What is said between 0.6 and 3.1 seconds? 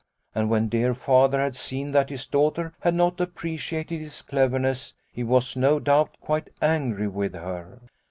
dear Father had seen that his daughter had